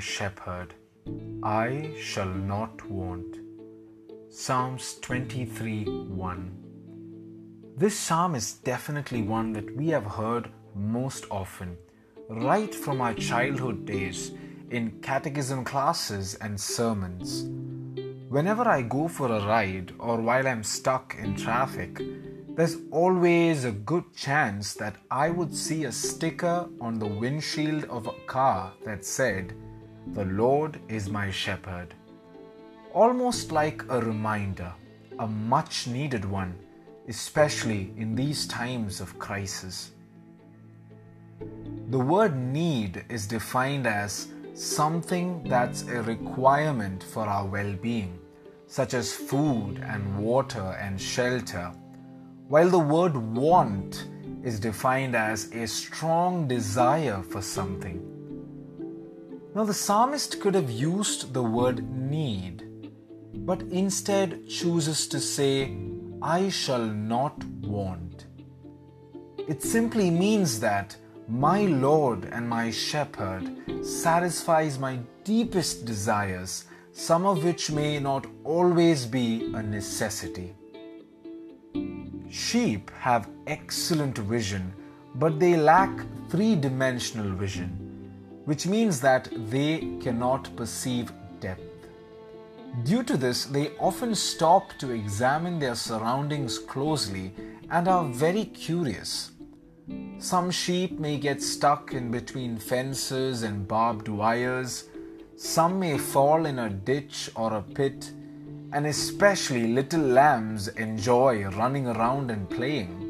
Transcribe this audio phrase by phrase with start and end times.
[0.00, 0.74] shepherd,
[1.42, 3.38] I shall not want.
[4.30, 6.66] Psalms 23 1.
[7.76, 11.76] This psalm is definitely one that we have heard most often,
[12.28, 14.32] right from our childhood days
[14.70, 17.44] in catechism classes and sermons.
[18.28, 22.00] Whenever I go for a ride or while I'm stuck in traffic,
[22.56, 28.06] there's always a good chance that I would see a sticker on the windshield of
[28.06, 29.54] a car that said,
[30.14, 31.92] The Lord is my shepherd.
[32.94, 34.72] Almost like a reminder,
[35.18, 36.54] a much needed one,
[37.08, 39.90] especially in these times of crisis.
[41.90, 48.18] The word need is defined as something that's a requirement for our well being,
[48.68, 51.72] such as food and water and shelter,
[52.48, 54.06] while the word want
[54.44, 58.15] is defined as a strong desire for something.
[59.56, 62.92] Now, the psalmist could have used the word need,
[63.36, 65.74] but instead chooses to say,
[66.20, 68.26] I shall not want.
[69.48, 70.94] It simply means that
[71.26, 79.06] my Lord and my Shepherd satisfies my deepest desires, some of which may not always
[79.06, 80.54] be a necessity.
[82.28, 84.74] Sheep have excellent vision,
[85.14, 87.85] but they lack three dimensional vision,
[88.46, 91.62] which means that they cannot perceive depth.
[92.84, 97.32] Due to this, they often stop to examine their surroundings closely
[97.70, 99.32] and are very curious.
[100.18, 104.84] Some sheep may get stuck in between fences and barbed wires.
[105.36, 108.12] Some may fall in a ditch or a pit,
[108.72, 113.02] and especially little lambs enjoy running around and playing.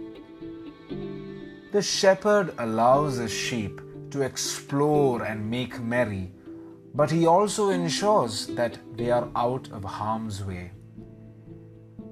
[1.73, 6.33] The shepherd allows his sheep to explore and make merry,
[6.95, 10.71] but he also ensures that they are out of harm's way.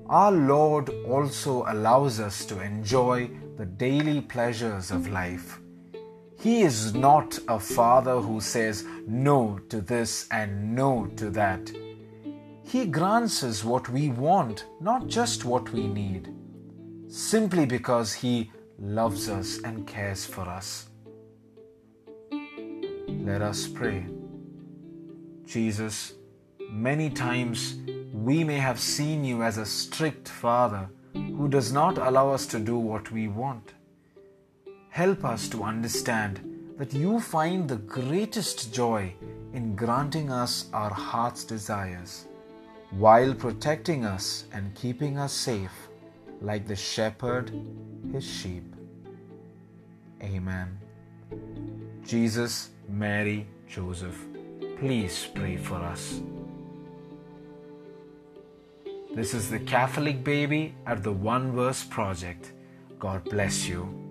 [0.07, 5.61] Our Lord also allows us to enjoy the daily pleasures of life.
[6.39, 11.71] He is not a father who says no to this and no to that.
[12.67, 16.35] He grants us what we want, not just what we need,
[17.09, 20.89] simply because He loves us and cares for us.
[23.25, 24.05] Let us pray.
[25.47, 26.13] Jesus,
[26.69, 27.77] many times
[28.13, 32.59] we may have seen you as a strict father who does not allow us to
[32.59, 33.73] do what we want.
[34.91, 36.39] Help us to understand
[36.77, 39.15] that you find the greatest joy
[39.55, 42.27] in granting us our heart's desires
[42.91, 45.89] while protecting us and keeping us safe
[46.43, 47.51] like the shepherd
[48.13, 48.65] his sheep.
[50.23, 50.79] Amen.
[52.07, 54.19] Jesus, Mary, Joseph,
[54.79, 56.21] please pray for us.
[59.15, 62.53] This is the Catholic Baby at the One Verse Project.
[62.99, 64.04] God bless you.